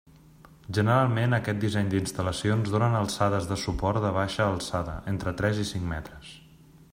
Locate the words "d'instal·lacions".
1.91-2.71